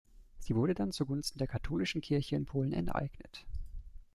Sie 0.39 0.55
wurde 0.55 0.73
dann 0.73 0.91
zugunsten 0.91 1.37
der 1.37 1.47
Katholischen 1.47 2.01
Kirche 2.01 2.35
in 2.35 2.45
Polen 2.47 2.73
enteignet. 2.73 3.45